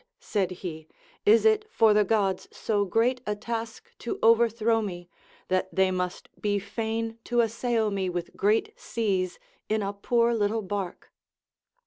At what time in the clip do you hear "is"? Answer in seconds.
1.27-1.45